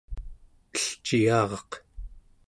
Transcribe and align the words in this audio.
elciyaraq 0.75 1.71